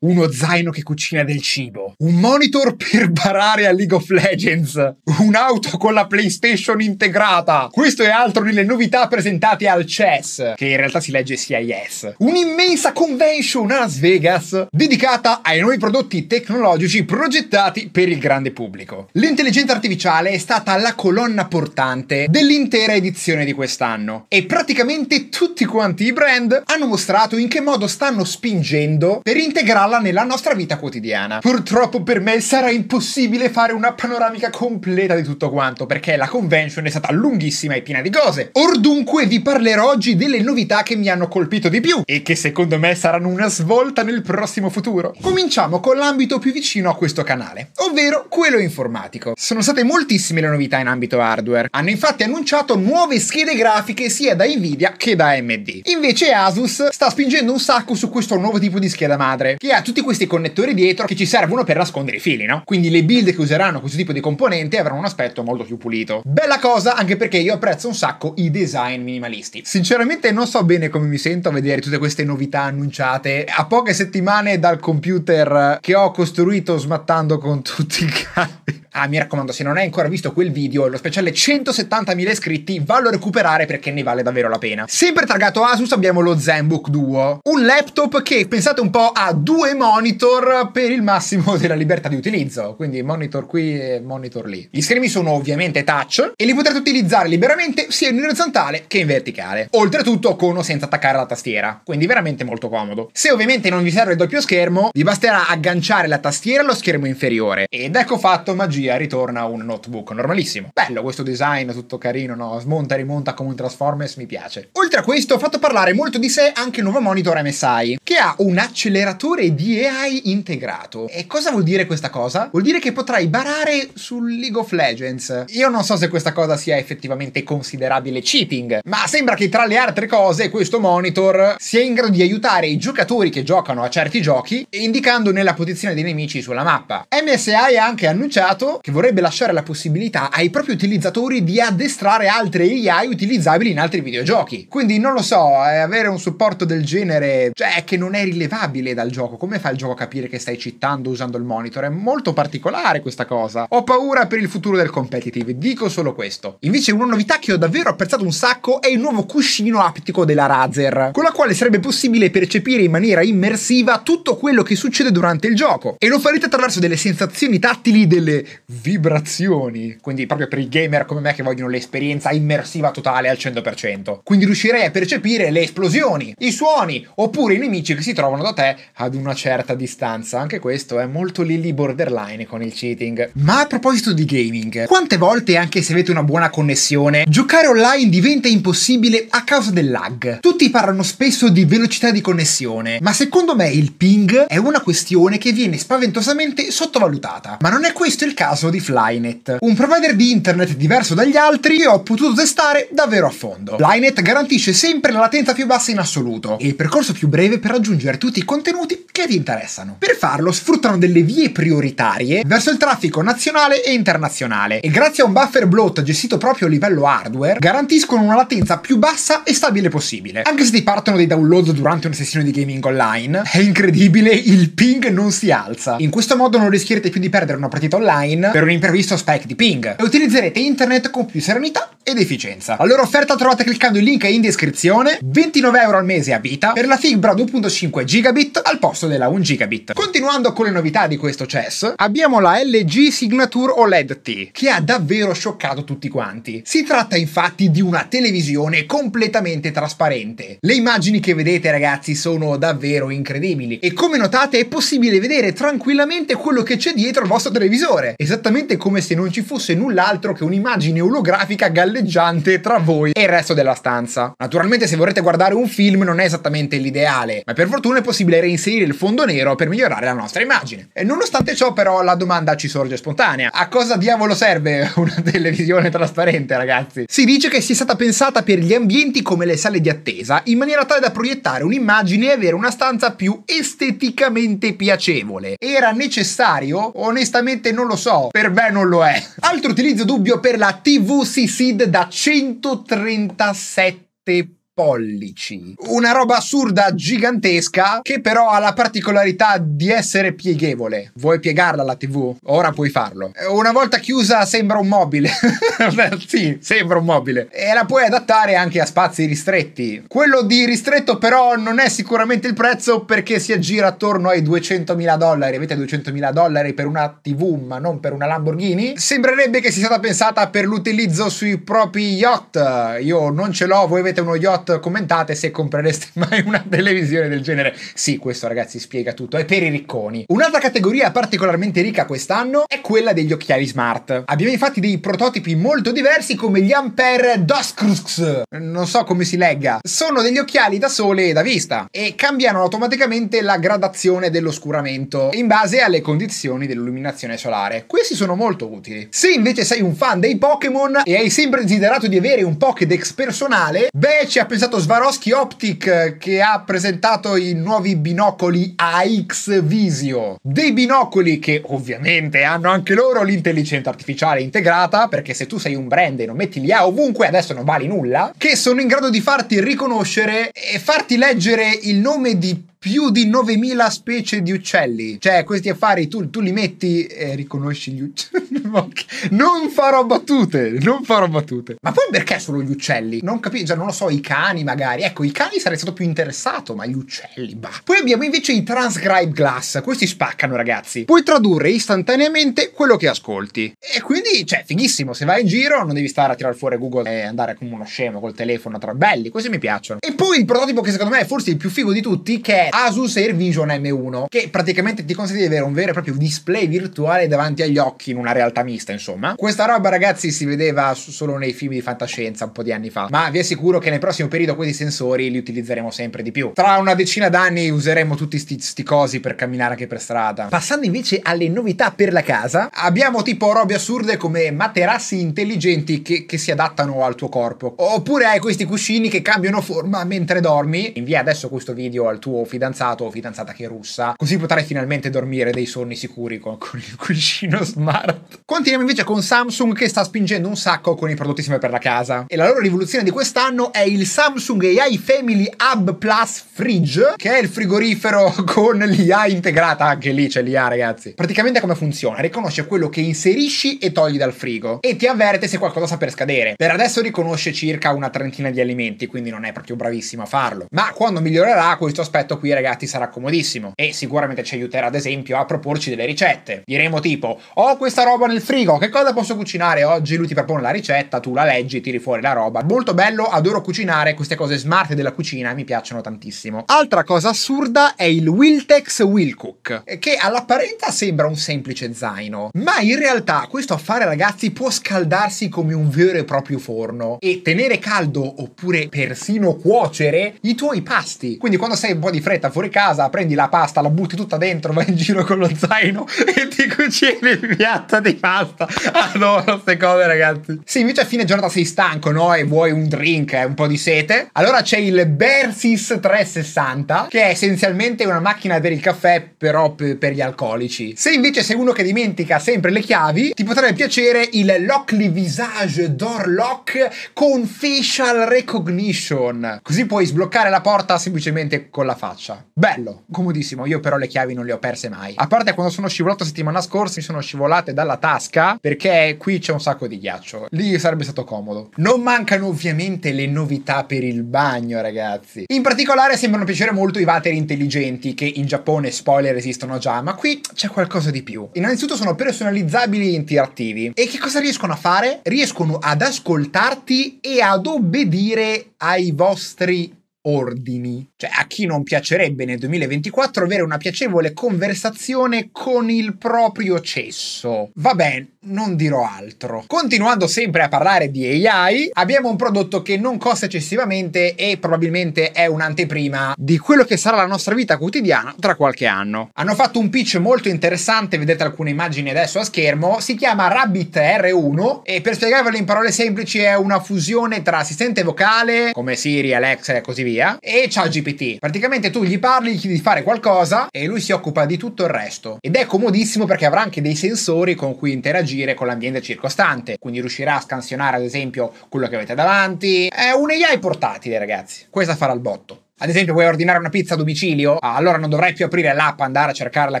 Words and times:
uno 0.00 0.30
zaino 0.30 0.70
che 0.70 0.82
cucina 0.82 1.24
del 1.24 1.42
cibo, 1.42 1.94
un 1.98 2.14
monitor 2.14 2.74
per 2.76 3.10
barare 3.10 3.66
a 3.66 3.72
League 3.72 3.94
of 3.94 4.08
Legends, 4.08 4.94
un'auto 5.18 5.76
con 5.76 5.92
la 5.92 6.06
PlayStation 6.06 6.80
integrata. 6.80 7.68
Questo 7.70 8.02
e 8.02 8.08
altro 8.08 8.42
nelle 8.42 8.64
novità 8.64 9.08
presentate 9.08 9.68
al 9.68 9.84
CES, 9.84 10.54
che 10.56 10.66
in 10.66 10.76
realtà 10.76 11.00
si 11.00 11.10
legge 11.10 11.36
CIS. 11.36 12.14
Un'immensa 12.18 12.92
convention 12.92 13.70
a 13.70 13.80
Las 13.80 13.98
Vegas 13.98 14.68
dedicata 14.70 15.40
ai 15.42 15.60
nuovi 15.60 15.76
prodotti 15.76 16.26
tecnologici 16.26 17.04
progettati 17.04 17.90
per 17.90 18.08
il 18.08 18.18
grande 18.18 18.52
pubblico. 18.52 19.08
L'intelligenza 19.12 19.74
artificiale 19.74 20.30
è 20.30 20.38
stata 20.38 20.76
la 20.78 20.94
colonna 20.94 21.46
portante 21.46 22.26
dell'intera 22.30 22.94
edizione 22.94 23.44
di 23.44 23.52
quest'anno 23.52 24.24
e 24.28 24.44
praticamente 24.44 25.28
tutti 25.28 25.66
quanti 25.66 26.04
i 26.04 26.12
brand 26.12 26.62
hanno 26.64 26.86
mostrato 26.86 27.36
in 27.36 27.48
che 27.48 27.60
modo 27.60 27.86
stanno 27.86 28.24
spingendo 28.24 29.20
per 29.22 29.36
integrarla 29.36 29.89
nella 29.98 30.24
nostra 30.24 30.54
vita 30.54 30.78
quotidiana. 30.78 31.38
Purtroppo 31.40 32.02
per 32.02 32.20
me 32.20 32.40
sarà 32.40 32.70
impossibile 32.70 33.50
fare 33.50 33.72
una 33.72 33.92
panoramica 33.92 34.50
completa 34.50 35.14
di 35.14 35.22
tutto 35.22 35.50
quanto 35.50 35.86
perché 35.86 36.16
la 36.16 36.28
convention 36.28 36.86
è 36.86 36.90
stata 36.90 37.12
lunghissima 37.12 37.74
e 37.74 37.82
piena 37.82 38.00
di 38.00 38.10
cose. 38.10 38.50
Or 38.52 38.78
dunque 38.78 39.26
vi 39.26 39.40
parlerò 39.40 39.88
oggi 39.88 40.16
delle 40.16 40.40
novità 40.40 40.82
che 40.82 40.96
mi 40.96 41.08
hanno 41.08 41.28
colpito 41.28 41.68
di 41.68 41.80
più 41.80 42.02
e 42.04 42.22
che 42.22 42.34
secondo 42.34 42.78
me 42.78 42.94
saranno 42.94 43.28
una 43.28 43.48
svolta 43.48 44.02
nel 44.02 44.22
prossimo 44.22 44.70
futuro. 44.70 45.14
Cominciamo 45.20 45.80
con 45.80 45.96
l'ambito 45.96 46.38
più 46.38 46.52
vicino 46.52 46.90
a 46.90 46.96
questo 46.96 47.22
canale, 47.22 47.70
ovvero 47.76 48.26
quello 48.28 48.58
informatico. 48.58 49.32
Sono 49.36 49.62
state 49.62 49.82
moltissime 49.82 50.40
le 50.40 50.48
novità 50.48 50.78
in 50.78 50.86
ambito 50.86 51.20
hardware. 51.20 51.68
Hanno 51.70 51.90
infatti 51.90 52.22
annunciato 52.22 52.76
nuove 52.76 53.18
schede 53.18 53.54
grafiche 53.54 54.08
sia 54.10 54.34
da 54.34 54.44
Nvidia 54.46 54.92
che 54.96 55.16
da 55.16 55.30
AMD. 55.30 55.80
Invece 55.84 56.32
Asus 56.32 56.88
sta 56.88 57.10
spingendo 57.10 57.52
un 57.52 57.60
sacco 57.60 57.94
su 57.94 58.08
questo 58.08 58.36
nuovo 58.36 58.58
tipo 58.58 58.78
di 58.78 58.88
scheda 58.88 59.16
madre, 59.16 59.56
che 59.58 59.72
ha 59.72 59.79
tutti 59.82 60.00
questi 60.00 60.26
connettori 60.26 60.74
dietro 60.74 61.06
che 61.06 61.16
ci 61.16 61.26
servono 61.26 61.64
per 61.64 61.76
nascondere 61.76 62.18
i 62.18 62.20
fili, 62.20 62.44
no? 62.46 62.62
Quindi 62.64 62.90
le 62.90 63.04
build 63.04 63.32
che 63.32 63.40
useranno 63.40 63.80
questo 63.80 63.96
tipo 63.96 64.12
di 64.12 64.20
componente 64.20 64.78
avranno 64.78 64.98
un 64.98 65.04
aspetto 65.04 65.42
molto 65.42 65.64
più 65.64 65.76
pulito. 65.76 66.22
Bella 66.24 66.58
cosa 66.58 66.94
anche 66.96 67.16
perché 67.16 67.38
io 67.38 67.54
apprezzo 67.54 67.88
un 67.88 67.94
sacco 67.94 68.34
i 68.36 68.50
design 68.50 69.02
minimalisti. 69.02 69.62
Sinceramente 69.64 70.32
non 70.32 70.46
so 70.46 70.64
bene 70.64 70.88
come 70.88 71.06
mi 71.06 71.18
sento 71.18 71.48
a 71.48 71.52
vedere 71.52 71.80
tutte 71.80 71.98
queste 71.98 72.24
novità 72.24 72.62
annunciate 72.62 73.44
a 73.44 73.66
poche 73.66 73.94
settimane 73.94 74.58
dal 74.58 74.78
computer 74.78 75.78
che 75.80 75.94
ho 75.94 76.10
costruito 76.10 76.78
smattando 76.78 77.38
con 77.38 77.62
tutti 77.62 78.04
i 78.04 78.08
cavi. 78.08 78.79
Ah, 78.92 79.06
mi 79.06 79.18
raccomando, 79.18 79.52
se 79.52 79.62
non 79.62 79.76
hai 79.76 79.84
ancora 79.84 80.08
visto 80.08 80.32
quel 80.32 80.50
video, 80.50 80.88
lo 80.88 80.96
speciale 80.96 81.30
170.000 81.30 82.28
iscritti, 82.28 82.82
vallo 82.84 83.06
a 83.06 83.12
recuperare 83.12 83.64
perché 83.64 83.92
ne 83.92 84.02
vale 84.02 84.24
davvero 84.24 84.48
la 84.48 84.58
pena. 84.58 84.84
Sempre 84.88 85.26
targato 85.26 85.62
Asus 85.62 85.92
abbiamo 85.92 86.20
lo 86.20 86.36
ZenBook 86.36 86.88
Duo, 86.88 87.38
un 87.44 87.64
laptop 87.64 88.20
che 88.22 88.48
pensate 88.48 88.80
un 88.80 88.90
po' 88.90 89.12
ha 89.14 89.32
due 89.32 89.74
monitor 89.74 90.70
per 90.72 90.90
il 90.90 91.02
massimo 91.02 91.54
della 91.58 91.76
libertà 91.76 92.08
di 92.08 92.16
utilizzo, 92.16 92.74
quindi 92.74 93.00
monitor 93.02 93.46
qui 93.46 93.78
e 93.80 94.00
monitor 94.00 94.46
lì. 94.46 94.66
Gli 94.68 94.80
schermi 94.80 95.06
sono 95.06 95.30
ovviamente 95.30 95.84
touch 95.84 96.32
e 96.34 96.44
li 96.44 96.54
potrete 96.54 96.78
utilizzare 96.78 97.28
liberamente 97.28 97.86
sia 97.90 98.08
in 98.08 98.20
orizzontale 98.20 98.86
che 98.88 98.98
in 98.98 99.06
verticale, 99.06 99.68
oltretutto 99.70 100.34
con 100.34 100.56
o 100.56 100.62
senza 100.64 100.86
attaccare 100.86 101.16
la 101.16 101.26
tastiera, 101.26 101.80
quindi 101.84 102.06
veramente 102.06 102.42
molto 102.42 102.68
comodo. 102.68 103.10
Se 103.12 103.30
ovviamente 103.30 103.70
non 103.70 103.84
vi 103.84 103.92
serve 103.92 104.12
il 104.12 104.18
doppio 104.18 104.40
schermo, 104.40 104.90
vi 104.92 105.04
basterà 105.04 105.46
agganciare 105.46 106.08
la 106.08 106.18
tastiera 106.18 106.62
allo 106.62 106.74
schermo 106.74 107.06
inferiore 107.06 107.66
ed 107.70 107.94
ecco 107.94 108.18
fatto 108.18 108.56
magia 108.56 108.78
magia 108.80 108.96
ritorna 108.96 109.44
un 109.44 109.60
notebook 109.64 110.12
normalissimo. 110.12 110.70
Bello 110.72 111.02
questo 111.02 111.22
design, 111.22 111.70
tutto 111.72 111.98
carino, 111.98 112.34
no? 112.34 112.58
Smonta 112.58 112.94
e 112.94 112.98
rimonta 112.98 113.34
come 113.34 113.50
un 113.50 113.56
Transformers, 113.56 114.16
mi 114.16 114.26
piace. 114.26 114.70
Oltre 114.72 115.00
a 115.00 115.02
questo, 115.02 115.34
ho 115.34 115.38
fatto 115.38 115.58
parlare 115.58 115.92
molto 115.92 116.18
di 116.18 116.28
sé 116.28 116.52
anche 116.54 116.78
il 116.78 116.84
nuovo 116.84 117.00
monitor 117.00 117.40
MSI, 117.42 117.98
che 118.02 118.16
ha 118.16 118.34
un 118.38 118.58
acceleratore 118.58 119.54
di 119.54 119.84
AI 119.84 120.30
integrato. 120.30 121.08
E 121.08 121.26
cosa 121.26 121.50
vuol 121.50 121.62
dire 121.62 121.86
questa 121.86 122.10
cosa? 122.10 122.48
Vuol 122.50 122.62
dire 122.62 122.78
che 122.78 122.92
potrai 122.92 123.26
barare 123.26 123.88
su 123.94 124.22
League 124.22 124.58
of 124.58 124.72
Legends. 124.72 125.44
Io 125.48 125.68
non 125.68 125.84
so 125.84 125.96
se 125.96 126.08
questa 126.08 126.32
cosa 126.32 126.56
sia 126.56 126.76
effettivamente 126.76 127.42
considerabile 127.42 128.20
cheating, 128.20 128.80
ma 128.84 129.06
sembra 129.06 129.34
che 129.34 129.48
tra 129.48 129.66
le 129.66 129.76
altre 129.76 130.06
cose 130.06 130.50
questo 130.50 130.80
monitor 130.80 131.56
sia 131.58 131.82
in 131.82 131.94
grado 131.94 132.12
di 132.12 132.22
aiutare 132.22 132.66
i 132.66 132.78
giocatori 132.78 133.30
che 133.30 133.42
giocano 133.42 133.82
a 133.82 133.90
certi 133.90 134.22
giochi, 134.22 134.66
indicando 134.70 135.32
nella 135.32 135.54
posizione 135.54 135.94
dei 135.94 136.02
nemici 136.02 136.40
sulla 136.40 136.62
mappa. 136.62 137.06
MSI 137.10 137.76
ha 137.76 137.84
anche 137.84 138.06
annunciato 138.06 138.69
che 138.80 138.92
vorrebbe 138.92 139.20
lasciare 139.20 139.52
la 139.52 139.62
possibilità 139.62 140.30
ai 140.30 140.50
propri 140.50 140.72
utilizzatori 140.72 141.42
di 141.42 141.60
addestrare 141.60 142.28
altre 142.28 142.64
AI 142.64 143.08
utilizzabili 143.08 143.70
in 143.70 143.80
altri 143.80 144.00
videogiochi. 144.00 144.66
Quindi 144.68 144.98
non 144.98 145.12
lo 145.12 145.22
so, 145.22 145.48
eh, 145.66 145.78
avere 145.78 146.08
un 146.08 146.18
supporto 146.18 146.64
del 146.64 146.84
genere, 146.84 147.50
cioè 147.54 147.82
che 147.84 147.96
non 147.96 148.14
è 148.14 148.24
rilevabile 148.24 148.94
dal 148.94 149.10
gioco, 149.10 149.36
come 149.36 149.58
fa 149.58 149.70
il 149.70 149.76
gioco 149.76 149.92
a 149.92 149.96
capire 149.96 150.28
che 150.28 150.38
stai 150.38 150.58
citando 150.58 151.10
usando 151.10 151.38
il 151.38 151.44
monitor? 151.44 151.84
È 151.84 151.88
molto 151.88 152.32
particolare 152.32 153.00
questa 153.00 153.24
cosa. 153.24 153.66
Ho 153.68 153.82
paura 153.82 154.26
per 154.26 154.38
il 154.38 154.48
futuro 154.48 154.76
del 154.76 154.90
competitive, 154.90 155.58
dico 155.58 155.88
solo 155.88 156.14
questo. 156.14 156.58
Invece 156.60 156.92
una 156.92 157.06
novità 157.06 157.38
che 157.38 157.52
ho 157.52 157.56
davvero 157.56 157.90
apprezzato 157.90 158.24
un 158.24 158.32
sacco 158.32 158.80
è 158.80 158.88
il 158.88 159.00
nuovo 159.00 159.24
cuscino 159.24 159.80
aptico 159.80 160.24
della 160.24 160.46
Razer, 160.46 161.10
con 161.12 161.24
la 161.24 161.32
quale 161.32 161.54
sarebbe 161.54 161.80
possibile 161.80 162.30
percepire 162.30 162.82
in 162.82 162.90
maniera 162.90 163.22
immersiva 163.22 164.00
tutto 164.02 164.36
quello 164.36 164.62
che 164.62 164.76
succede 164.76 165.10
durante 165.10 165.46
il 165.46 165.54
gioco. 165.54 165.96
E 165.98 166.08
lo 166.08 166.18
farete 166.18 166.46
attraverso 166.46 166.80
delle 166.80 166.96
sensazioni 166.96 167.58
tattili 167.58 168.06
delle 168.06 168.59
vibrazioni, 168.70 169.98
quindi 170.00 170.26
proprio 170.26 170.46
per 170.46 170.60
i 170.60 170.68
gamer 170.68 171.04
come 171.04 171.20
me 171.20 171.34
che 171.34 171.42
vogliono 171.42 171.68
l'esperienza 171.68 172.30
immersiva 172.30 172.90
totale 172.90 173.28
al 173.28 173.36
100%. 173.36 174.20
Quindi 174.22 174.44
riuscirei 174.44 174.84
a 174.84 174.90
percepire 174.90 175.50
le 175.50 175.62
esplosioni, 175.62 176.34
i 176.38 176.52
suoni, 176.52 177.06
oppure 177.16 177.54
i 177.54 177.58
nemici 177.58 177.94
che 177.94 178.02
si 178.02 178.12
trovano 178.12 178.42
da 178.42 178.52
te 178.52 178.76
ad 178.94 179.14
una 179.14 179.34
certa 179.34 179.74
distanza. 179.74 180.38
Anche 180.38 180.60
questo 180.60 181.00
è 181.00 181.06
molto 181.06 181.42
Lily 181.42 181.72
borderline 181.72 182.46
con 182.46 182.62
il 182.62 182.72
cheating. 182.72 183.30
Ma 183.34 183.60
a 183.60 183.66
proposito 183.66 184.12
di 184.12 184.24
gaming, 184.24 184.86
quante 184.86 185.16
volte, 185.16 185.56
anche 185.56 185.82
se 185.82 185.92
avete 185.92 186.10
una 186.10 186.22
buona 186.22 186.50
connessione, 186.50 187.24
giocare 187.28 187.66
online 187.66 188.08
diventa 188.08 188.48
impossibile 188.48 189.26
a 189.28 189.42
causa 189.42 189.72
del 189.72 189.90
lag? 189.90 190.38
Tutti 190.40 190.70
parlano 190.70 191.02
spesso 191.02 191.48
di 191.48 191.64
velocità 191.64 192.10
di 192.10 192.20
connessione, 192.20 192.98
ma 193.00 193.12
secondo 193.12 193.56
me 193.56 193.68
il 193.68 193.92
ping 193.92 194.46
è 194.46 194.56
una 194.56 194.80
questione 194.80 195.38
che 195.38 195.52
viene 195.52 195.76
spaventosamente 195.76 196.70
sottovalutata. 196.70 197.58
Ma 197.60 197.68
non 197.68 197.84
è 197.84 197.92
questo 197.92 198.24
il 198.24 198.34
caso 198.34 198.59
di 198.68 198.80
Flynet, 198.80 199.56
un 199.60 199.74
provider 199.74 200.14
di 200.14 200.30
internet 200.30 200.74
diverso 200.74 201.14
dagli 201.14 201.36
altri 201.36 201.78
che 201.78 201.86
ho 201.86 202.02
potuto 202.02 202.34
testare 202.34 202.88
davvero 202.92 203.26
a 203.26 203.30
fondo. 203.30 203.76
Flynet 203.76 204.20
garantisce 204.20 204.72
sempre 204.72 205.12
la 205.12 205.20
latenza 205.20 205.54
più 205.54 205.66
bassa 205.66 205.90
in 205.90 205.98
assoluto 205.98 206.58
e 206.58 206.66
il 206.66 206.74
percorso 206.74 207.12
più 207.12 207.28
breve 207.28 207.58
per 207.58 207.70
raggiungere 207.70 208.18
tutti 208.18 208.40
i 208.40 208.44
contenuti 208.44 209.06
che 209.10 209.26
ti 209.26 209.36
interessano. 209.36 209.96
Per 209.98 210.16
farlo 210.16 210.52
sfruttano 210.52 210.98
delle 210.98 211.22
vie 211.22 211.50
prioritarie 211.50 212.42
verso 212.44 212.70
il 212.70 212.76
traffico 212.76 213.22
nazionale 213.22 213.82
e 213.82 213.92
internazionale 213.92 214.80
e 214.80 214.90
grazie 214.90 215.22
a 215.22 215.26
un 215.26 215.32
buffer 215.32 215.66
bloat 215.66 216.02
gestito 216.02 216.38
proprio 216.38 216.66
a 216.66 216.70
livello 216.70 217.06
hardware 217.06 217.58
garantiscono 217.58 218.22
una 218.22 218.36
latenza 218.36 218.78
più 218.78 218.98
bassa 218.98 219.42
e 219.44 219.54
stabile 219.54 219.88
possibile. 219.88 220.42
Anche 220.42 220.64
se 220.64 220.72
ti 220.72 220.82
partono 220.82 221.16
dei 221.16 221.26
download 221.26 221.70
durante 221.70 222.06
una 222.06 222.16
sessione 222.16 222.44
di 222.44 222.50
gaming 222.50 222.84
online, 222.84 223.42
è 223.44 223.58
incredibile, 223.58 224.30
il 224.30 224.70
ping 224.70 225.08
non 225.08 225.30
si 225.30 225.50
alza. 225.50 225.96
In 225.98 226.10
questo 226.10 226.36
modo 226.36 226.58
non 226.58 226.70
rischierete 226.70 227.10
più 227.10 227.20
di 227.20 227.28
perdere 227.28 227.58
una 227.58 227.68
partita 227.68 227.96
online 227.96 228.49
per 228.50 228.62
un 228.62 228.70
imprevisto 228.70 229.16
spike 229.16 229.46
di 229.46 229.54
ping 229.54 229.96
e 229.98 230.02
utilizzerete 230.02 230.58
internet 230.58 231.10
con 231.10 231.26
più 231.26 231.40
serenità 231.40 231.90
ed 232.02 232.18
efficienza. 232.18 232.76
La 232.78 232.86
loro 232.86 233.02
offerta 233.02 233.36
trovate 233.36 233.62
cliccando 233.62 233.98
il 233.98 234.04
link 234.04 234.24
in 234.24 234.40
descrizione, 234.40 235.18
29 235.22 235.80
euro 235.80 235.98
al 235.98 236.04
mese 236.04 236.32
a 236.32 236.38
vita 236.38 236.72
per 236.72 236.86
la 236.86 236.96
fibra 236.96 237.34
2.5 237.34 238.04
gigabit 238.04 238.60
al 238.64 238.78
posto 238.78 239.06
della 239.06 239.28
1 239.28 239.40
gigabit. 239.40 239.92
Continuando 239.92 240.52
con 240.52 240.64
le 240.64 240.72
novità 240.72 241.06
di 241.06 241.16
questo 241.16 241.46
CES, 241.46 241.92
abbiamo 241.96 242.40
la 242.40 242.60
LG 242.62 243.10
Signature 243.10 243.72
OLED 243.76 244.22
T, 244.22 244.50
che 244.50 244.70
ha 244.70 244.80
davvero 244.80 245.32
scioccato 245.32 245.84
tutti 245.84 246.08
quanti. 246.08 246.62
Si 246.64 246.82
tratta 246.82 247.16
infatti 247.16 247.70
di 247.70 247.80
una 247.80 248.06
televisione 248.08 248.86
completamente 248.86 249.70
trasparente. 249.70 250.58
Le 250.60 250.74
immagini 250.74 251.20
che 251.20 251.34
vedete 251.34 251.70
ragazzi 251.70 252.14
sono 252.14 252.56
davvero 252.56 253.10
incredibili 253.10 253.78
e 253.78 253.92
come 253.92 254.16
notate 254.16 254.58
è 254.58 254.64
possibile 254.66 255.20
vedere 255.20 255.52
tranquillamente 255.52 256.34
quello 256.34 256.62
che 256.62 256.76
c'è 256.76 256.92
dietro 256.92 257.22
il 257.22 257.28
vostro 257.28 257.52
televisore, 257.52 258.14
esattamente 258.30 258.76
come 258.76 259.00
se 259.00 259.16
non 259.16 259.32
ci 259.32 259.42
fosse 259.42 259.74
null'altro 259.74 260.32
che 260.32 260.44
un'immagine 260.44 261.00
olografica 261.00 261.66
galleggiante 261.66 262.60
tra 262.60 262.78
voi 262.78 263.10
e 263.10 263.22
il 263.22 263.28
resto 263.28 263.54
della 263.54 263.74
stanza. 263.74 264.32
Naturalmente 264.38 264.86
se 264.86 264.94
vorrete 264.94 265.20
guardare 265.20 265.54
un 265.54 265.66
film 265.66 266.02
non 266.02 266.20
è 266.20 266.24
esattamente 266.24 266.76
l'ideale, 266.76 267.42
ma 267.44 267.54
per 267.54 267.66
fortuna 267.66 267.98
è 267.98 268.02
possibile 268.02 268.38
reinserire 268.38 268.84
il 268.84 268.94
fondo 268.94 269.24
nero 269.24 269.56
per 269.56 269.68
migliorare 269.68 270.04
la 270.04 270.12
nostra 270.12 270.42
immagine. 270.42 270.90
E 270.92 271.02
nonostante 271.02 271.56
ciò 271.56 271.72
però 271.72 272.02
la 272.02 272.14
domanda 272.14 272.54
ci 272.54 272.68
sorge 272.68 272.96
spontanea. 272.96 273.50
A 273.52 273.66
cosa 273.66 273.96
diavolo 273.96 274.36
serve 274.36 274.92
una 274.94 275.20
televisione 275.24 275.90
trasparente 275.90 276.56
ragazzi? 276.56 277.06
Si 277.08 277.24
dice 277.24 277.48
che 277.48 277.60
sia 277.60 277.74
stata 277.74 277.96
pensata 277.96 278.44
per 278.44 278.60
gli 278.60 278.74
ambienti 278.74 279.22
come 279.22 279.44
le 279.44 279.56
sale 279.56 279.80
di 279.80 279.88
attesa, 279.88 280.42
in 280.44 280.58
maniera 280.58 280.84
tale 280.84 281.00
da 281.00 281.10
proiettare 281.10 281.64
un'immagine 281.64 282.26
e 282.26 282.32
avere 282.32 282.54
una 282.54 282.70
stanza 282.70 283.10
più 283.12 283.42
esteticamente 283.44 284.74
piacevole. 284.74 285.56
Era 285.58 285.90
necessario? 285.90 286.92
Onestamente 287.02 287.72
non 287.72 287.88
lo 287.88 287.96
so, 287.96 288.19
per 288.28 288.50
me 288.50 288.70
non 288.70 288.88
lo 288.88 289.04
è. 289.04 289.22
Altro 289.40 289.70
utilizzo 289.70 290.04
dubbio 290.04 290.40
per 290.40 290.58
la 290.58 290.78
TV 290.82 291.22
CCD 291.22 291.84
da 291.84 292.08
137 292.08 294.54
pollici. 294.72 295.74
Una 295.88 296.12
roba 296.12 296.36
assurda, 296.36 296.94
gigantesca, 296.94 298.00
che 298.02 298.20
però 298.20 298.48
ha 298.48 298.58
la 298.58 298.72
particolarità 298.72 299.58
di 299.60 299.90
essere 299.90 300.32
pieghevole. 300.32 301.12
Vuoi 301.16 301.38
piegarla 301.40 301.82
la 301.82 301.96
TV? 301.96 302.36
Ora 302.44 302.70
puoi 302.70 302.88
farlo. 302.88 303.32
Una 303.50 303.72
volta 303.72 303.98
chiusa 303.98 304.44
sembra 304.46 304.78
un 304.78 304.88
mobile. 304.88 305.30
sì, 306.26 306.58
sembra 306.60 306.98
un 306.98 307.04
mobile. 307.04 307.48
E 307.50 307.74
la 307.74 307.84
puoi 307.84 308.04
adattare 308.04 308.54
anche 308.54 308.80
a 308.80 308.86
spazi 308.86 309.26
ristretti. 309.26 310.04
Quello 310.06 310.42
di 310.42 310.64
ristretto 310.64 311.18
però 311.18 311.56
non 311.56 311.78
è 311.78 311.88
sicuramente 311.88 312.46
il 312.46 312.54
prezzo 312.54 313.04
perché 313.04 313.38
si 313.38 313.52
aggira 313.52 313.88
attorno 313.88 314.28
ai 314.28 314.42
200.000 314.42 315.16
dollari. 315.16 315.56
Avete 315.56 315.76
200.000 315.76 316.32
dollari 316.32 316.72
per 316.72 316.86
una 316.86 317.18
TV 317.20 317.60
ma 317.62 317.78
non 317.78 318.00
per 318.00 318.12
una 318.12 318.26
Lamborghini? 318.26 318.94
Sembrerebbe 318.96 319.60
che 319.60 319.70
sia 319.70 319.84
stata 319.84 320.00
pensata 320.00 320.48
per 320.48 320.64
l'utilizzo 320.64 321.28
sui 321.28 321.58
propri 321.58 322.14
yacht. 322.14 322.98
Io 323.02 323.30
non 323.30 323.52
ce 323.52 323.66
l'ho, 323.66 323.86
voi 323.86 324.00
avete 324.00 324.20
uno 324.20 324.36
yacht 324.36 324.59
commentate 324.80 325.34
se 325.34 325.50
comprereste 325.50 326.08
mai 326.20 326.42
una 326.44 326.64
televisione 326.68 327.28
del 327.28 327.42
genere. 327.42 327.74
Sì, 327.94 328.18
questo 328.18 328.46
ragazzi 328.48 328.78
spiega 328.78 329.12
tutto, 329.12 329.36
è 329.36 329.44
per 329.44 329.62
i 329.62 329.70
ricconi. 329.70 330.24
Un'altra 330.28 330.60
categoria 330.60 331.10
particolarmente 331.10 331.80
ricca 331.80 332.06
quest'anno 332.06 332.64
è 332.66 332.80
quella 332.80 333.12
degli 333.12 333.32
occhiali 333.32 333.66
smart. 333.66 334.22
Abbiamo 334.26 334.52
infatti 334.52 334.80
dei 334.80 334.98
prototipi 334.98 335.54
molto 335.54 335.92
diversi 335.92 336.34
come 336.34 336.60
gli 336.60 336.72
Ampere 336.72 337.44
Duskrux, 337.44 338.42
non 338.50 338.86
so 338.86 339.04
come 339.04 339.24
si 339.24 339.36
legga. 339.36 339.80
Sono 339.82 340.22
degli 340.22 340.38
occhiali 340.38 340.78
da 340.78 340.88
sole 340.88 341.28
e 341.28 341.32
da 341.32 341.42
vista 341.42 341.86
e 341.90 342.14
cambiano 342.14 342.60
automaticamente 342.60 343.40
la 343.42 343.58
gradazione 343.58 344.30
dell'oscuramento 344.30 345.30
in 345.32 345.46
base 345.46 345.80
alle 345.80 346.00
condizioni 346.00 346.66
dell'illuminazione 346.66 347.36
solare. 347.36 347.84
Questi 347.86 348.14
sono 348.14 348.36
molto 348.36 348.72
utili. 348.72 349.08
Se 349.10 349.30
invece 349.30 349.64
sei 349.64 349.80
un 349.80 349.94
fan 349.94 350.20
dei 350.20 350.36
Pokémon 350.36 351.02
e 351.04 351.16
hai 351.16 351.30
sempre 351.30 351.62
desiderato 351.62 352.06
di 352.06 352.16
avere 352.16 352.42
un 352.42 352.56
Pokédex 352.56 353.12
personale, 353.12 353.88
beh, 353.92 354.26
ci 354.28 354.38
ha 354.38 354.46
pensato 354.50 354.80
Swarovski 354.80 355.30
Optic 355.30 356.16
che 356.18 356.42
ha 356.42 356.60
presentato 356.66 357.36
i 357.36 357.52
nuovi 357.52 357.94
binocoli 357.94 358.72
AX 358.74 359.62
Visio. 359.62 360.38
Dei 360.42 360.72
binocoli 360.72 361.38
che 361.38 361.62
ovviamente 361.66 362.42
hanno 362.42 362.68
anche 362.68 362.94
loro 362.94 363.22
l'intelligenza 363.22 363.90
artificiale 363.90 364.42
integrata, 364.42 365.06
perché 365.06 365.34
se 365.34 365.46
tu 365.46 365.58
sei 365.58 365.76
un 365.76 365.86
brand 365.86 366.18
e 366.18 366.26
non 366.26 366.34
metti 366.34 366.60
l'IA 366.60 366.84
ovunque, 366.84 367.28
adesso 367.28 367.54
non 367.54 367.62
vali 367.62 367.86
nulla, 367.86 368.34
che 368.36 368.56
sono 368.56 368.80
in 368.80 368.88
grado 368.88 369.08
di 369.08 369.20
farti 369.20 369.60
riconoscere 369.60 370.50
e 370.50 370.80
farti 370.80 371.16
leggere 371.16 371.70
il 371.82 371.98
nome 371.98 372.36
di 372.36 372.60
più 372.80 373.10
di 373.10 373.26
9000 373.26 373.90
specie 373.90 374.40
di 374.40 374.52
uccelli. 374.52 375.20
Cioè, 375.20 375.44
questi 375.44 375.68
affari 375.68 376.08
tu, 376.08 376.30
tu 376.30 376.40
li 376.40 376.50
metti 376.50 377.04
e 377.04 377.34
riconosci 377.34 377.92
gli 377.92 378.00
uccelli. 378.00 378.62
non 379.32 379.68
farò 379.68 380.02
battute, 380.04 380.78
non 380.80 381.04
farò 381.04 381.28
battute. 381.28 381.76
Ma 381.82 381.92
poi 381.92 382.06
perché 382.10 382.38
solo 382.38 382.62
gli 382.62 382.70
uccelli? 382.70 383.20
Non 383.22 383.38
capisco, 383.38 383.66
cioè, 383.66 383.76
non 383.76 383.84
lo 383.84 383.92
so, 383.92 384.08
i 384.08 384.20
cani 384.20 384.64
magari. 384.64 385.02
Ecco, 385.02 385.24
i 385.24 385.30
cani 385.30 385.58
sarei 385.58 385.76
stato 385.76 385.92
più 385.92 386.06
interessato, 386.06 386.74
ma 386.74 386.86
gli 386.86 386.94
uccelli, 386.94 387.54
bah. 387.54 387.82
Poi 387.84 387.98
abbiamo 387.98 388.24
invece 388.24 388.52
i 388.52 388.62
transcribe 388.62 389.30
glass. 389.30 389.82
Questi 389.82 390.06
spaccano, 390.06 390.56
ragazzi. 390.56 391.04
Puoi 391.04 391.22
tradurre 391.22 391.68
istantaneamente 391.68 392.70
quello 392.70 392.96
che 392.96 393.08
ascolti. 393.08 393.74
E 393.78 394.00
quindi, 394.00 394.46
cioè, 394.46 394.64
fighissimo. 394.64 395.12
Se 395.12 395.26
vai 395.26 395.42
in 395.42 395.48
giro 395.48 395.84
non 395.84 395.92
devi 395.92 396.08
stare 396.08 396.32
a 396.32 396.34
tirare 396.34 396.54
fuori 396.54 396.78
Google 396.78 397.10
e 397.10 397.22
andare 397.24 397.56
come 397.56 397.74
uno 397.74 397.84
scemo 397.84 398.20
col 398.20 398.34
telefono 398.34 398.78
tra 398.78 398.94
belli. 398.94 399.28
Questi 399.28 399.50
mi 399.50 399.58
piacciono. 399.58 399.98
E 400.00 400.14
poi 400.14 400.38
il 400.38 400.46
prototipo 400.46 400.80
che 400.80 400.92
secondo 400.92 401.14
me 401.14 401.20
è 401.20 401.26
forse 401.26 401.50
il 401.50 401.58
più 401.58 401.68
figo 401.68 401.92
di 401.92 402.00
tutti, 402.00 402.40
che 402.40 402.68
è 402.68 402.69
Asus 402.70 403.16
AirVision 403.16 403.68
M1, 403.68 404.24
che 404.28 404.48
praticamente 404.50 405.04
ti 405.04 405.14
consente 405.14 405.40
di 405.40 405.46
avere 405.46 405.64
un 405.64 405.72
vero 405.72 405.90
e 405.90 405.92
proprio 405.92 406.14
display 406.16 406.68
virtuale 406.68 407.26
davanti 407.26 407.62
agli 407.62 407.78
occhi 407.78 408.10
in 408.10 408.16
una 408.16 408.32
realtà 408.32 408.62
mista, 408.62 408.92
insomma. 408.92 409.34
Questa 409.36 409.64
roba, 409.64 409.88
ragazzi, 409.88 410.30
si 410.30 410.44
vedeva 410.44 410.94
solo 410.94 411.36
nei 411.36 411.52
film 411.52 411.72
di 411.72 411.80
fantascienza 411.80 412.44
un 412.44 412.52
po' 412.52 412.62
di 412.62 412.72
anni 412.72 412.88
fa, 412.90 413.08
ma 413.10 413.28
vi 413.30 413.40
assicuro 413.40 413.78
che 413.78 413.90
nel 413.90 413.98
prossimo 413.98 414.28
periodo 414.28 414.54
questi 414.54 414.74
sensori 414.74 415.30
li 415.30 415.38
utilizzeremo 415.38 415.90
sempre 415.90 416.22
di 416.22 416.30
più. 416.30 416.52
Tra 416.54 416.76
una 416.76 416.94
decina 416.94 417.28
d'anni 417.28 417.70
useremo 417.70 418.14
tutti 418.14 418.38
sti, 418.38 418.60
sti 418.60 418.82
cosi 418.82 419.20
per 419.20 419.34
camminare 419.34 419.72
anche 419.72 419.86
per 419.86 420.00
strada. 420.00 420.46
Passando 420.46 420.86
invece 420.86 421.20
alle 421.22 421.48
novità 421.48 421.90
per 421.90 422.12
la 422.12 422.22
casa, 422.22 422.70
abbiamo 422.72 423.22
tipo 423.22 423.52
robe 423.52 423.74
assurde 423.74 424.16
come 424.16 424.50
materassi 424.52 425.20
intelligenti 425.20 426.02
che, 426.02 426.24
che 426.24 426.38
si 426.38 426.50
adattano 426.50 427.04
al 427.04 427.16
tuo 427.16 427.28
corpo, 427.28 427.74
oppure 427.76 428.26
hai 428.26 428.38
questi 428.38 428.64
cuscini 428.64 429.08
che 429.08 429.22
cambiano 429.22 429.60
forma 429.60 430.04
mentre 430.04 430.40
dormi. 430.40 430.92
Invia 430.96 431.20
adesso 431.20 431.48
questo 431.48 431.72
video 431.72 432.08
al 432.08 432.18
tuo 432.18 432.44
fidanzato 432.44 432.58
fidanzato 432.60 433.04
o 433.04 433.10
fidanzata 433.10 433.52
che 433.54 433.64
è 433.64 433.68
russa, 433.68 434.12
così 434.16 434.36
potrai 434.36 434.64
finalmente 434.64 435.08
dormire 435.08 435.50
dei 435.50 435.64
sonni 435.64 435.96
sicuri 435.96 436.38
con, 436.38 436.58
con 436.58 436.78
il 436.78 436.96
cuscino 436.96 437.64
smart. 437.64 438.40
Continuiamo 438.44 438.84
invece 438.84 439.02
con 439.02 439.22
Samsung 439.22 439.74
che 439.74 439.88
sta 439.88 440.04
spingendo 440.04 440.46
un 440.46 440.56
sacco 440.56 440.94
con 440.94 441.08
i 441.08 441.14
prodotti 441.14 441.40
sempre 441.40 441.60
per 441.60 441.70
la 441.70 441.78
casa. 441.78 442.26
E 442.28 442.36
la 442.36 442.46
loro 442.46 442.60
rivoluzione 442.60 443.02
di 443.02 443.10
quest'anno 443.10 443.72
è 443.72 443.80
il 443.80 444.06
Samsung 444.06 444.62
AI 444.62 444.98
Family 444.98 445.50
Hub 445.72 445.96
Plus 445.96 446.44
Fridge, 446.52 447.14
che 447.16 447.34
è 447.34 447.40
il 447.40 447.48
frigorifero 447.48 448.34
con 448.44 448.76
l'IA 448.76 449.26
integrata, 449.26 449.86
anche 449.86 450.10
lì 450.10 450.28
c'è 450.28 450.42
l'IA 450.42 450.68
ragazzi. 450.68 451.14
Praticamente 451.14 451.60
come 451.60 451.74
funziona? 451.74 452.18
Riconosce 452.18 452.66
quello 452.66 452.90
che 452.90 453.00
inserisci 453.00 453.78
e 453.78 453.90
togli 453.92 454.18
dal 454.18 454.34
frigo 454.34 454.82
e 454.82 454.96
ti 454.96 455.06
avverte 455.06 455.48
se 455.48 455.56
qualcosa 455.56 455.86
sta 455.86 455.96
per 455.96 456.10
scadere. 456.10 456.54
Per 456.56 456.70
adesso 456.70 457.00
riconosce 457.00 457.54
circa 457.54 457.92
una 457.92 458.10
trentina 458.10 458.50
di 458.50 458.60
alimenti, 458.60 459.06
quindi 459.06 459.30
non 459.30 459.44
è 459.44 459.52
proprio 459.52 459.76
bravissimo 459.76 460.24
a 460.24 460.26
farlo. 460.26 460.66
Ma 460.72 460.92
quando 460.92 461.20
migliorerà 461.20 461.74
questo 461.76 462.02
aspetto 462.02 462.38
qui 462.38 462.49
ragazzi 462.54 462.86
sarà 462.86 463.08
comodissimo 463.08 463.72
e 463.74 463.92
sicuramente 463.92 464.42
ci 464.42 464.54
aiuterà 464.54 464.86
ad 464.86 464.94
esempio 464.94 465.38
a 465.38 465.44
proporci 465.44 465.90
delle 465.90 466.04
ricette. 466.06 466.62
Diremo 466.64 467.00
tipo 467.00 467.40
ho 467.54 467.76
questa 467.76 468.02
roba 468.02 468.26
nel 468.26 468.40
frigo, 468.40 468.78
che 468.78 468.88
cosa 468.88 469.12
posso 469.12 469.36
cucinare 469.36 469.84
oggi? 469.84 470.16
Lui 470.16 470.26
ti 470.26 470.34
propone 470.34 470.62
la 470.62 470.70
ricetta, 470.70 471.20
tu 471.20 471.34
la 471.34 471.44
leggi, 471.44 471.80
tiri 471.80 471.98
fuori 471.98 472.22
la 472.22 472.32
roba. 472.32 472.62
Molto 472.62 472.94
bello, 472.94 473.24
adoro 473.24 473.60
cucinare, 473.60 474.14
queste 474.14 474.34
cose 474.34 474.56
smart 474.56 474.94
della 474.94 475.12
cucina 475.12 475.52
mi 475.54 475.64
piacciono 475.64 476.00
tantissimo. 476.00 476.64
Altra 476.66 477.04
cosa 477.04 477.30
assurda 477.30 477.94
è 477.94 478.04
il 478.04 478.28
Wiltex 478.28 479.02
Willcook, 479.02 479.98
che 479.98 480.16
all'apparenza 480.16 480.90
sembra 480.90 481.26
un 481.26 481.36
semplice 481.36 481.92
zaino, 481.94 482.50
ma 482.54 482.80
in 482.80 482.98
realtà 482.98 483.46
questo 483.48 483.74
affare 483.74 484.04
ragazzi 484.04 484.50
può 484.50 484.70
scaldarsi 484.70 485.48
come 485.48 485.74
un 485.74 485.88
vero 485.88 486.18
e 486.18 486.24
proprio 486.24 486.58
forno 486.58 487.18
e 487.20 487.42
tenere 487.42 487.78
caldo 487.78 488.42
oppure 488.42 488.88
persino 488.88 489.54
cuocere 489.54 490.36
i 490.42 490.54
tuoi 490.54 490.82
pasti. 490.82 491.36
Quindi 491.36 491.56
quando 491.56 491.76
sei 491.76 491.92
un 491.92 492.00
po' 492.00 492.10
di 492.10 492.20
fretta 492.20 492.39
fuori 492.48 492.70
casa, 492.70 493.10
prendi 493.10 493.34
la 493.34 493.48
pasta, 493.48 493.82
la 493.82 493.90
butti 493.90 494.16
tutta 494.16 494.38
dentro, 494.38 494.72
vai 494.72 494.88
in 494.88 494.96
giro 494.96 495.24
con 495.24 495.38
lo 495.38 495.50
zaino 495.54 496.06
e 496.34 496.48
ti 496.48 496.68
cucini 496.68 497.30
il 497.30 497.56
piatto 497.56 498.00
di 498.00 498.14
pasta. 498.14 498.66
Adoro 498.92 499.42
queste 499.42 499.76
cose, 499.76 500.06
ragazzi. 500.06 500.60
Se 500.64 500.78
invece 500.78 501.02
a 501.02 501.04
fine 501.04 501.24
giornata 501.24 501.50
sei 501.50 501.64
stanco, 501.64 502.10
no? 502.10 502.32
E 502.34 502.44
vuoi 502.44 502.70
un 502.70 502.88
drink, 502.88 503.32
eh, 503.34 503.44
un 503.44 503.54
po' 503.54 503.66
di 503.66 503.76
sete, 503.76 504.28
allora 504.32 504.62
c'è 504.62 504.78
il 504.78 505.06
Bersis 505.06 505.98
360, 506.00 507.06
che 507.10 507.22
è 507.22 507.28
essenzialmente 507.30 508.04
una 508.04 508.20
macchina 508.20 508.60
per 508.60 508.72
il 508.72 508.80
caffè, 508.80 509.22
però 509.36 509.72
per 509.72 510.12
gli 510.12 510.20
alcolici. 510.20 510.94
Se 510.96 511.10
invece 511.10 511.42
sei 511.42 511.56
uno 511.56 511.72
che 511.72 511.82
dimentica 511.82 512.38
sempre 512.38 512.70
le 512.70 512.80
chiavi, 512.80 513.32
ti 513.34 513.44
potrebbe 513.44 513.72
piacere 513.72 514.28
il 514.32 514.54
Lockly 514.60 515.10
Visage 515.10 515.94
Door 515.94 516.28
Lock 516.28 517.10
con 517.12 517.44
facial 517.46 518.26
recognition. 518.26 519.60
Così 519.62 519.86
puoi 519.86 520.06
sbloccare 520.06 520.50
la 520.50 520.60
porta 520.60 520.98
semplicemente 520.98 521.68
con 521.70 521.86
la 521.86 521.94
faccia. 521.94 522.29
Bello, 522.52 523.04
comodissimo. 523.10 523.66
Io 523.66 523.80
però 523.80 523.96
le 523.96 524.06
chiavi 524.06 524.34
non 524.34 524.44
le 524.44 524.52
ho 524.52 524.58
perse 524.58 524.88
mai. 524.88 525.14
A 525.16 525.26
parte 525.26 525.54
quando 525.54 525.72
sono 525.72 525.88
scivolato 525.88 526.24
settimana 526.24 526.60
scorsa, 526.60 526.94
mi 526.96 527.02
sono 527.02 527.20
scivolate 527.20 527.72
dalla 527.72 527.96
tasca 527.96 528.58
perché 528.60 529.16
qui 529.18 529.38
c'è 529.38 529.52
un 529.52 529.60
sacco 529.60 529.86
di 529.86 529.98
ghiaccio. 529.98 530.46
Lì 530.50 530.78
sarebbe 530.78 531.04
stato 531.04 531.24
comodo. 531.24 531.70
Non 531.76 532.02
mancano 532.02 532.46
ovviamente 532.46 533.12
le 533.12 533.26
novità 533.26 533.84
per 533.84 534.04
il 534.04 534.22
bagno, 534.22 534.80
ragazzi. 534.80 535.44
In 535.48 535.62
particolare 535.62 536.16
sembrano 536.16 536.44
piacere 536.44 536.72
molto 536.72 536.98
i 536.98 537.04
vateri 537.04 537.36
intelligenti 537.36 538.14
che 538.14 538.24
in 538.26 538.46
Giappone, 538.46 538.90
spoiler, 538.90 539.36
esistono 539.36 539.78
già, 539.78 540.00
ma 540.02 540.14
qui 540.14 540.40
c'è 540.54 540.68
qualcosa 540.68 541.10
di 541.10 541.22
più. 541.22 541.48
Innanzitutto 541.54 541.96
sono 541.96 542.14
personalizzabili 542.14 543.08
e 543.08 543.14
interattivi. 543.14 543.92
E 543.94 544.06
che 544.06 544.18
cosa 544.18 544.40
riescono 544.40 544.72
a 544.72 544.76
fare? 544.76 545.20
Riescono 545.22 545.78
ad 545.80 546.02
ascoltarti 546.02 547.18
e 547.20 547.40
ad 547.40 547.66
obbedire 547.66 548.72
ai 548.78 549.12
vostri 549.12 549.98
ordini. 550.22 551.10
Cioè, 551.16 551.30
a 551.32 551.46
chi 551.46 551.66
non 551.66 551.82
piacerebbe 551.82 552.44
nel 552.44 552.58
2024 552.58 553.44
avere 553.44 553.62
una 553.62 553.78
piacevole 553.78 554.32
conversazione 554.32 555.48
con 555.52 555.90
il 555.90 556.16
proprio 556.16 556.80
cesso? 556.80 557.70
Va 557.74 557.94
bene, 557.94 558.32
non 558.42 558.76
dirò 558.76 559.06
altro. 559.06 559.64
Continuando 559.66 560.26
sempre 560.26 560.62
a 560.62 560.68
parlare 560.68 561.10
di 561.10 561.46
AI, 561.46 561.90
abbiamo 561.92 562.28
un 562.28 562.36
prodotto 562.36 562.82
che 562.82 562.96
non 562.96 563.18
costa 563.18 563.46
eccessivamente 563.46 564.34
e 564.34 564.58
probabilmente 564.58 565.32
è 565.32 565.46
un'anteprima 565.46 566.34
di 566.36 566.58
quello 566.58 566.84
che 566.84 566.96
sarà 566.96 567.16
la 567.16 567.26
nostra 567.26 567.54
vita 567.54 567.76
quotidiana 567.76 568.34
tra 568.38 568.56
qualche 568.56 568.86
anno. 568.86 569.30
Hanno 569.34 569.54
fatto 569.54 569.78
un 569.78 569.90
pitch 569.90 570.16
molto 570.16 570.48
interessante, 570.48 571.18
vedete 571.18 571.42
alcune 571.42 571.70
immagini 571.70 572.10
adesso 572.10 572.38
a 572.38 572.44
schermo, 572.44 573.00
si 573.00 573.14
chiama 573.14 573.48
Rabbit 573.48 573.96
R1 573.96 574.80
e 574.84 575.00
per 575.00 575.14
spiegarvelo 575.14 575.56
in 575.56 575.64
parole 575.64 575.92
semplici 575.92 576.38
è 576.38 576.56
una 576.56 576.80
fusione 576.80 577.42
tra 577.42 577.58
assistente 577.58 578.02
vocale 578.02 578.70
come 578.72 578.96
Siri, 578.96 579.34
Alexa 579.34 579.76
e 579.76 579.80
così 579.80 580.02
via 580.02 580.09
via, 580.10 580.38
e 580.40 580.66
c'ha 580.68 580.88
GPT. 580.88 581.38
Praticamente 581.38 581.90
tu 581.90 582.02
gli 582.02 582.18
parli, 582.18 582.54
gli 582.54 582.58
chiedi 582.58 582.76
di 582.76 582.82
fare 582.82 583.02
qualcosa 583.02 583.68
e 583.70 583.86
lui 583.86 584.00
si 584.00 584.12
occupa 584.12 584.44
di 584.44 584.56
tutto 584.56 584.84
il 584.84 584.90
resto. 584.90 585.38
Ed 585.40 585.56
è 585.56 585.66
comodissimo 585.66 586.26
perché 586.26 586.46
avrà 586.46 586.60
anche 586.60 586.82
dei 586.82 586.96
sensori 586.96 587.54
con 587.54 587.76
cui 587.76 587.92
interagire 587.92 588.54
con 588.54 588.66
l'ambiente 588.66 589.00
circostante, 589.00 589.78
quindi 589.78 590.00
riuscirà 590.00 590.36
a 590.36 590.40
scansionare 590.40 590.96
ad 590.96 591.02
esempio 591.02 591.52
quello 591.68 591.88
che 591.88 591.96
avete 591.96 592.14
davanti. 592.14 592.88
È 592.88 593.10
un 593.10 593.30
AI 593.30 593.58
portatile, 593.58 594.18
ragazzi. 594.18 594.66
Questa 594.68 594.96
farà 594.96 595.12
il 595.12 595.20
botto. 595.20 595.68
Ad 595.82 595.88
esempio, 595.88 596.12
vuoi 596.12 596.26
ordinare 596.26 596.58
una 596.58 596.68
pizza 596.68 596.92
a 596.92 596.96
domicilio? 596.98 597.56
Ah, 597.56 597.74
allora 597.74 597.96
non 597.96 598.10
dovrai 598.10 598.34
più 598.34 598.44
aprire 598.44 598.74
l'app, 598.74 599.00
andare 599.00 599.30
a 599.30 599.32
cercare 599.32 599.70
la 599.70 599.80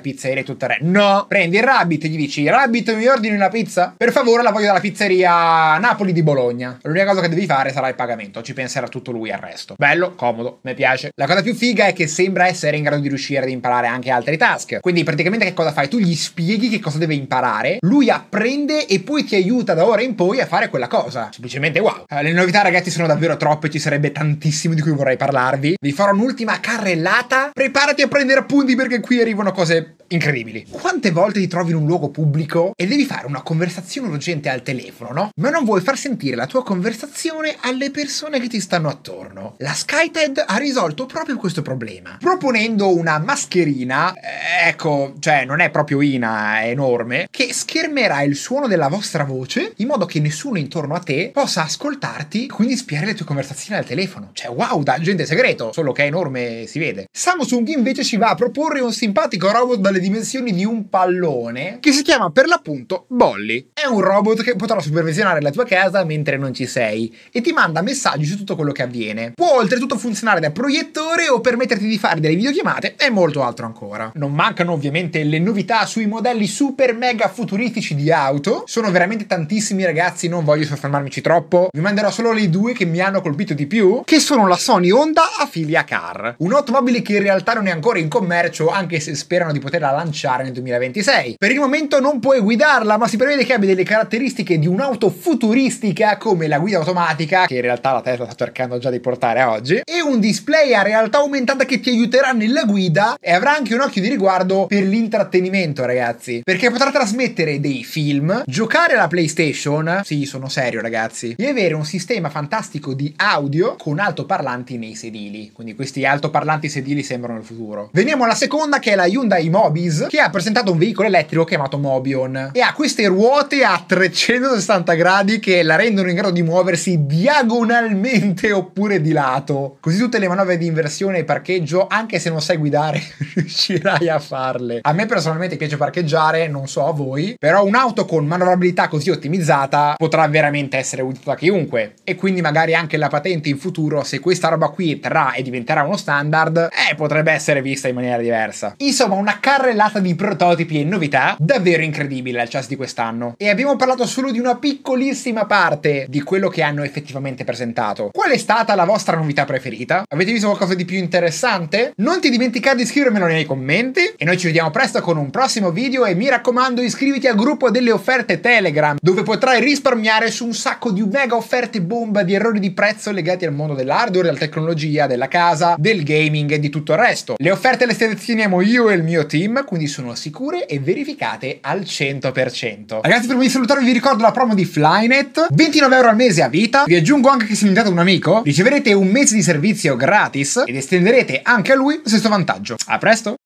pizzeria 0.00 0.40
e 0.40 0.44
tutto 0.44 0.64
il 0.64 0.70
re. 0.70 0.78
No! 0.80 1.26
Prendi 1.28 1.58
il 1.58 1.62
Rabbit 1.62 2.04
e 2.04 2.08
gli 2.08 2.16
dici: 2.16 2.48
Rabbit, 2.48 2.94
mi 2.94 3.06
ordini 3.06 3.34
una 3.34 3.50
pizza? 3.50 3.92
Per 3.94 4.10
favore, 4.10 4.42
la 4.42 4.50
voglio 4.50 4.64
dalla 4.64 4.80
pizzeria 4.80 5.76
Napoli 5.76 6.14
di 6.14 6.22
Bologna. 6.22 6.78
L'unica 6.84 7.04
cosa 7.04 7.20
che 7.20 7.28
devi 7.28 7.44
fare 7.44 7.70
sarà 7.70 7.88
il 7.88 7.96
pagamento. 7.96 8.40
Ci 8.40 8.54
penserà 8.54 8.88
tutto 8.88 9.10
lui 9.10 9.30
al 9.30 9.40
resto. 9.40 9.74
Bello, 9.76 10.14
comodo, 10.14 10.60
mi 10.62 10.72
piace. 10.72 11.10
La 11.16 11.26
cosa 11.26 11.42
più 11.42 11.54
figa 11.54 11.84
è 11.84 11.92
che 11.92 12.06
sembra 12.06 12.46
essere 12.46 12.78
in 12.78 12.82
grado 12.82 13.02
di 13.02 13.08
riuscire 13.08 13.42
ad 13.42 13.50
imparare 13.50 13.86
anche 13.86 14.10
altri 14.10 14.38
task. 14.38 14.80
Quindi, 14.80 15.04
praticamente, 15.04 15.44
che 15.44 15.52
cosa 15.52 15.70
fai? 15.70 15.88
Tu 15.88 15.98
gli 15.98 16.14
spieghi 16.14 16.70
che 16.70 16.80
cosa 16.80 16.96
deve 16.96 17.12
imparare, 17.12 17.76
lui 17.80 18.08
apprende 18.08 18.86
e 18.86 19.00
poi 19.00 19.24
ti 19.24 19.34
aiuta 19.34 19.74
da 19.74 19.84
ora 19.84 20.00
in 20.00 20.14
poi 20.14 20.40
a 20.40 20.46
fare 20.46 20.70
quella 20.70 20.88
cosa. 20.88 21.28
Semplicemente 21.30 21.78
wow. 21.78 22.04
Eh, 22.08 22.22
le 22.22 22.32
novità, 22.32 22.62
ragazzi, 22.62 22.90
sono 22.90 23.06
davvero 23.06 23.36
troppe. 23.36 23.68
Ci 23.68 23.78
sarebbe 23.78 24.12
tantissimo 24.12 24.72
di 24.72 24.80
cui 24.80 24.92
vorrei 24.92 25.18
parlarvi. 25.18 25.74
Vi 25.78 25.89
farò 25.92 26.12
un'ultima 26.12 26.60
carrellata. 26.60 27.50
Preparati 27.52 28.02
a 28.02 28.08
prendere 28.08 28.40
appunti 28.40 28.74
perché 28.76 29.00
qui 29.00 29.20
arrivano 29.20 29.52
cose 29.52 29.96
incredibili. 30.08 30.66
Quante 30.68 31.10
volte 31.10 31.40
ti 31.40 31.46
trovi 31.46 31.70
in 31.70 31.76
un 31.76 31.86
luogo 31.86 32.08
pubblico 32.10 32.72
e 32.76 32.86
devi 32.86 33.04
fare 33.04 33.26
una 33.26 33.42
conversazione 33.42 34.08
urgente 34.08 34.48
al 34.48 34.62
telefono, 34.62 35.12
no? 35.12 35.30
Ma 35.36 35.50
non 35.50 35.64
vuoi 35.64 35.80
far 35.80 35.96
sentire 35.96 36.36
la 36.36 36.46
tua 36.46 36.64
conversazione 36.64 37.56
alle 37.60 37.90
persone 37.90 38.40
che 38.40 38.48
ti 38.48 38.60
stanno 38.60 38.88
attorno. 38.88 39.54
La 39.58 39.72
SkyTed 39.72 40.44
ha 40.46 40.56
risolto 40.56 41.06
proprio 41.06 41.36
questo 41.36 41.62
problema, 41.62 42.16
proponendo 42.18 42.94
una 42.94 43.18
mascherina, 43.18 44.12
eh, 44.14 44.68
ecco, 44.68 45.14
cioè 45.20 45.44
non 45.44 45.60
è 45.60 45.70
proprio 45.70 46.00
Ina, 46.00 46.60
è 46.60 46.70
enorme, 46.70 47.28
che 47.30 47.52
schermerà 47.52 48.22
il 48.22 48.34
suono 48.34 48.66
della 48.66 48.88
vostra 48.88 49.24
voce 49.24 49.74
in 49.76 49.86
modo 49.86 50.06
che 50.06 50.20
nessuno 50.20 50.58
intorno 50.58 50.94
a 50.94 51.00
te 51.00 51.30
possa 51.32 51.62
ascoltarti, 51.62 52.48
quindi 52.48 52.76
spiare 52.76 53.06
le 53.06 53.14
tue 53.14 53.26
conversazioni 53.26 53.78
al 53.78 53.86
telefono. 53.86 54.30
Cioè, 54.32 54.50
wow, 54.50 54.82
da 54.82 54.94
agente 54.94 55.24
segreto, 55.24 55.70
solo 55.80 55.92
che 55.92 56.04
è 56.04 56.06
enorme, 56.06 56.64
si 56.66 56.78
vede. 56.78 57.06
Samsung 57.10 57.66
invece 57.68 58.04
ci 58.04 58.18
va 58.18 58.28
a 58.28 58.34
proporre 58.34 58.80
un 58.80 58.92
simpatico 58.92 59.50
robot 59.50 59.78
dalle 59.78 59.98
dimensioni 59.98 60.52
di 60.52 60.64
un 60.64 60.90
pallone 60.90 61.78
che 61.80 61.92
si 61.92 62.02
chiama 62.02 62.30
per 62.30 62.46
l'appunto 62.46 63.06
Bolly. 63.08 63.70
È 63.72 63.86
un 63.86 64.00
robot 64.00 64.42
che 64.42 64.56
potrà 64.56 64.78
supervisionare 64.80 65.40
la 65.40 65.50
tua 65.50 65.64
casa 65.64 66.04
mentre 66.04 66.36
non 66.36 66.52
ci 66.52 66.66
sei 66.66 67.14
e 67.32 67.40
ti 67.40 67.52
manda 67.52 67.80
messaggi 67.80 68.26
su 68.26 68.36
tutto 68.36 68.56
quello 68.56 68.72
che 68.72 68.82
avviene. 68.82 69.32
Può 69.34 69.56
oltretutto 69.56 69.96
funzionare 69.96 70.40
da 70.40 70.50
proiettore 70.50 71.30
o 71.30 71.40
permetterti 71.40 71.86
di 71.86 71.98
fare 71.98 72.20
delle 72.20 72.34
videochiamate 72.34 72.96
e 72.98 73.08
molto 73.08 73.42
altro 73.42 73.64
ancora. 73.64 74.10
Non 74.14 74.34
mancano 74.34 74.72
ovviamente 74.72 75.24
le 75.24 75.38
novità 75.38 75.86
sui 75.86 76.06
modelli 76.06 76.46
super 76.46 76.94
mega 76.94 77.28
futuristici 77.28 77.94
di 77.94 78.12
auto. 78.12 78.64
Sono 78.66 78.90
veramente 78.90 79.26
tantissimi 79.26 79.82
ragazzi, 79.84 80.28
non 80.28 80.44
voglio 80.44 80.64
soffermarmici 80.64 81.22
troppo. 81.22 81.68
Vi 81.72 81.80
manderò 81.80 82.10
solo 82.10 82.32
le 82.32 82.50
due 82.50 82.74
che 82.74 82.84
mi 82.84 83.00
hanno 83.00 83.22
colpito 83.22 83.54
di 83.54 83.66
più, 83.66 84.02
che 84.04 84.20
sono 84.20 84.46
la 84.46 84.58
Sony 84.58 84.90
Honda 84.90 85.22
Afilia 85.60 85.84
Car. 85.84 86.36
Un'automobile 86.38 87.02
che 87.02 87.16
in 87.16 87.22
realtà 87.22 87.52
non 87.52 87.66
è 87.66 87.70
ancora 87.70 87.98
in 87.98 88.08
commercio, 88.08 88.68
anche 88.68 88.98
se 88.98 89.14
sperano 89.14 89.52
di 89.52 89.58
poterla 89.58 89.90
lanciare 89.90 90.42
nel 90.42 90.52
2026. 90.52 91.36
Per 91.38 91.50
il 91.50 91.58
momento 91.58 92.00
non 92.00 92.18
puoi 92.18 92.40
guidarla, 92.40 92.96
ma 92.96 93.06
si 93.06 93.16
prevede 93.16 93.44
che 93.44 93.52
abbia 93.52 93.68
delle 93.68 93.82
caratteristiche 93.82 94.58
di 94.58 94.66
un'auto 94.66 95.10
futuristica 95.10 96.16
come 96.16 96.48
la 96.48 96.58
guida 96.58 96.78
automatica, 96.78 97.46
che 97.46 97.56
in 97.56 97.60
realtà 97.60 97.92
la 97.92 98.00
Tesla 98.00 98.24
sta 98.24 98.44
cercando 98.44 98.78
già 98.78 98.90
di 98.90 99.00
portare 99.00 99.42
oggi, 99.42 99.82
e 99.84 100.00
un 100.00 100.18
display 100.18 100.72
a 100.72 100.82
realtà 100.82 101.18
aumentata 101.18 101.64
che 101.64 101.80
ti 101.80 101.90
aiuterà 101.90 102.32
nella 102.32 102.64
guida 102.64 103.16
e 103.20 103.32
avrà 103.32 103.54
anche 103.54 103.74
un 103.74 103.80
occhio 103.80 104.00
di 104.00 104.08
riguardo 104.08 104.66
per 104.66 104.82
l'intrattenimento, 104.82 105.84
ragazzi, 105.84 106.40
perché 106.42 106.70
potrà 106.70 106.90
trasmettere 106.90 107.60
dei 107.60 107.84
film, 107.84 108.42
giocare 108.46 108.94
alla 108.94 109.08
PlayStation, 109.08 110.00
sì, 110.04 110.24
sono 110.24 110.48
serio, 110.48 110.80
ragazzi, 110.80 111.34
e 111.36 111.48
avere 111.48 111.74
un 111.74 111.84
sistema 111.84 112.30
fantastico 112.30 112.94
di 112.94 113.12
audio 113.16 113.76
con 113.76 113.98
altoparlanti 113.98 114.78
nei 114.78 114.94
sedili. 114.94 115.49
Quindi 115.52 115.74
questi 115.74 116.04
altoparlanti 116.04 116.68
sedili 116.68 117.02
sembrano 117.02 117.38
il 117.38 117.44
futuro. 117.44 117.90
Veniamo 117.92 118.24
alla 118.24 118.34
seconda 118.34 118.78
che 118.78 118.92
è 118.92 118.94
la 118.94 119.06
Hyundai 119.06 119.48
Mobi 119.48 119.58
Mobiz 119.70 120.06
che 120.08 120.18
ha 120.18 120.30
presentato 120.30 120.72
un 120.72 120.78
veicolo 120.78 121.06
elettrico 121.06 121.44
chiamato 121.44 121.78
Mobion 121.78 122.50
e 122.52 122.60
ha 122.60 122.72
queste 122.72 123.06
ruote 123.06 123.62
a 123.62 123.82
360 123.86 124.94
gradi 124.94 125.38
che 125.38 125.62
la 125.62 125.76
rendono 125.76 126.08
in 126.08 126.16
grado 126.16 126.32
di 126.32 126.42
muoversi 126.42 127.06
diagonalmente 127.06 128.52
oppure 128.52 129.00
di 129.00 129.12
lato. 129.12 129.76
Così 129.80 129.98
tutte 129.98 130.18
le 130.18 130.28
manovre 130.28 130.58
di 130.58 130.66
inversione 130.66 131.18
e 131.18 131.24
parcheggio, 131.24 131.86
anche 131.88 132.18
se 132.18 132.30
non 132.30 132.40
sai 132.40 132.56
guidare, 132.56 133.00
riuscirai 133.34 134.08
a 134.08 134.18
farle. 134.18 134.80
A 134.82 134.92
me 134.92 135.06
personalmente 135.06 135.56
piace 135.56 135.76
parcheggiare, 135.76 136.48
non 136.48 136.66
so 136.66 136.86
a 136.86 136.92
voi, 136.92 137.36
però 137.38 137.64
un'auto 137.64 138.04
con 138.04 138.26
manovrabilità 138.26 138.88
così 138.88 139.10
ottimizzata 139.10 139.94
potrà 139.96 140.26
veramente 140.28 140.76
essere 140.76 141.02
utile 141.02 141.24
da 141.24 141.36
chiunque 141.36 141.94
e 142.02 142.14
quindi 142.14 142.40
magari 142.40 142.74
anche 142.74 142.96
la 142.96 143.08
patente 143.08 143.48
in 143.48 143.58
futuro, 143.58 144.02
se 144.04 144.18
questa 144.18 144.48
roba 144.48 144.68
qui 144.68 144.98
terrà 144.98 145.34
e 145.40 145.42
diventerà 145.42 145.82
uno 145.82 145.96
standard, 145.96 146.68
eh, 146.70 146.94
potrebbe 146.94 147.32
essere 147.32 147.62
vista 147.62 147.88
in 147.88 147.94
maniera 147.94 148.18
diversa. 148.18 148.74
Insomma, 148.78 149.16
una 149.16 149.38
carrellata 149.40 149.98
di 149.98 150.14
prototipi 150.14 150.80
e 150.80 150.84
novità 150.84 151.36
davvero 151.38 151.82
incredibile 151.82 152.40
al 152.40 152.48
CES 152.48 152.68
di 152.68 152.76
quest'anno. 152.76 153.34
E 153.36 153.48
abbiamo 153.48 153.76
parlato 153.76 154.06
solo 154.06 154.30
di 154.30 154.38
una 154.38 154.56
piccolissima 154.56 155.46
parte 155.46 156.06
di 156.08 156.22
quello 156.22 156.48
che 156.48 156.62
hanno 156.62 156.82
effettivamente 156.82 157.44
presentato. 157.44 158.10
Qual 158.12 158.30
è 158.30 158.36
stata 158.36 158.74
la 158.74 158.84
vostra 158.84 159.16
novità 159.16 159.44
preferita? 159.44 160.04
Avete 160.08 160.32
visto 160.32 160.46
qualcosa 160.46 160.74
di 160.74 160.84
più 160.84 160.98
interessante? 160.98 161.92
Non 161.96 162.20
ti 162.20 162.30
dimenticare 162.30 162.76
di 162.76 162.86
scrivermelo 162.86 163.26
nei 163.26 163.44
commenti 163.44 164.12
e 164.16 164.24
noi 164.24 164.38
ci 164.38 164.46
vediamo 164.46 164.70
presto 164.70 165.00
con 165.00 165.16
un 165.16 165.30
prossimo 165.30 165.70
video 165.70 166.04
e 166.04 166.14
mi 166.14 166.28
raccomando 166.28 166.80
iscriviti 166.80 167.26
al 167.26 167.36
gruppo 167.36 167.70
delle 167.70 167.90
offerte 167.90 168.40
Telegram 168.40 168.96
dove 169.00 169.22
potrai 169.22 169.60
risparmiare 169.60 170.30
su 170.30 170.44
un 170.44 170.54
sacco 170.54 170.90
di 170.90 171.02
mega 171.02 171.36
offerte 171.36 171.80
bomba 171.80 172.22
di 172.22 172.34
errori 172.34 172.60
di 172.60 172.72
prezzo 172.72 173.10
legati 173.10 173.44
al 173.44 173.52
mondo 173.52 173.74
dell'hardware, 173.74 174.26
della 174.26 174.38
tecnologia, 174.38 175.06
della 175.06 175.28
casa, 175.30 175.76
del 175.78 176.02
gaming 176.02 176.50
e 176.50 176.58
di 176.58 176.68
tutto 176.68 176.92
il 176.92 176.98
resto. 176.98 177.36
Le 177.38 177.50
offerte 177.50 177.86
le 177.86 177.94
selezioniamo 177.94 178.60
io 178.60 178.90
e 178.90 178.94
il 178.94 179.02
mio 179.02 179.24
team 179.24 179.64
quindi 179.64 179.86
sono 179.86 180.14
sicure 180.14 180.66
e 180.66 180.78
verificate 180.78 181.58
al 181.62 181.80
100%. 181.80 182.98
Ragazzi, 183.00 183.26
prima 183.26 183.42
di 183.42 183.48
salutarvi 183.48 183.84
vi 183.86 183.92
ricordo 183.92 184.22
la 184.22 184.32
promo 184.32 184.54
di 184.54 184.66
Flynet, 184.66 185.46
29 185.50 185.96
euro 185.96 186.08
al 186.08 186.16
mese 186.16 186.42
a 186.42 186.48
vita, 186.48 186.84
vi 186.84 186.96
aggiungo 186.96 187.28
anche 187.28 187.46
che 187.46 187.54
se 187.54 187.62
diventate 187.62 187.88
un 187.88 187.98
amico, 187.98 188.42
riceverete 188.44 188.92
un 188.92 189.08
mese 189.08 189.34
di 189.34 189.42
servizio 189.42 189.96
gratis 189.96 190.64
ed 190.66 190.76
estenderete 190.76 191.40
anche 191.42 191.72
a 191.72 191.76
lui 191.76 192.00
lo 192.02 192.08
stesso 192.08 192.28
vantaggio. 192.28 192.76
A 192.86 192.98
presto! 192.98 193.39